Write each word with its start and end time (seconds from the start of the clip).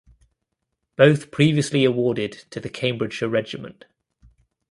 Both 0.95 1.29
previously 1.29 1.83
awarded 1.85 2.31
to 2.49 2.59
the 2.59 2.69
Cambridgeshire 2.69 3.29
Regiment. 3.29 3.85